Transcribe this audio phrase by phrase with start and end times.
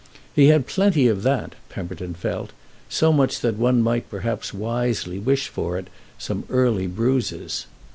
[0.33, 5.77] He had plenty of that, Pemberton felt—so much that one might perhaps wisely wish for
[5.77, 7.67] it some early bruises.